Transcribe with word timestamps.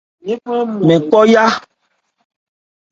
Mɛn 0.85 0.99
kɔ́ 1.09 1.21
yá. 1.33 1.43